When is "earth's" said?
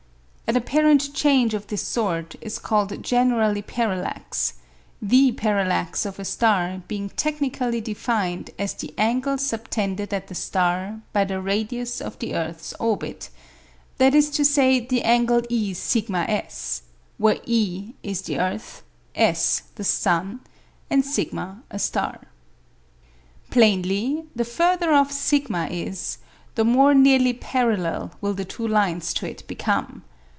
12.35-12.73